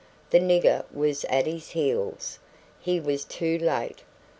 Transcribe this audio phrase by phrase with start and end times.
[0.31, 2.39] The nigger was at his heels
[2.79, 4.01] he was too late.